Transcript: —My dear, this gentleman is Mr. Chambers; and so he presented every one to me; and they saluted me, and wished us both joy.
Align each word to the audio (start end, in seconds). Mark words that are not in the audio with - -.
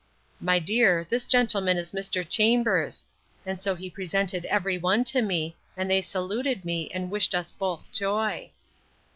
—My 0.39 0.57
dear, 0.57 1.05
this 1.07 1.27
gentleman 1.27 1.77
is 1.77 1.91
Mr. 1.91 2.27
Chambers; 2.27 3.05
and 3.45 3.61
so 3.61 3.75
he 3.75 3.87
presented 3.87 4.45
every 4.45 4.75
one 4.79 5.03
to 5.03 5.21
me; 5.21 5.55
and 5.77 5.91
they 5.91 6.01
saluted 6.01 6.65
me, 6.65 6.89
and 6.89 7.11
wished 7.11 7.35
us 7.35 7.51
both 7.51 7.91
joy. 7.91 8.49